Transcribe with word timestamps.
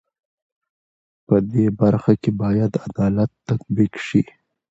په 1.27 1.35
دې 1.51 1.65
برخه 1.79 2.13
کې 2.21 2.31
بايد 2.41 2.73
عدالت 2.85 3.31
تطبيق 3.47 3.93
شي. 4.07 4.21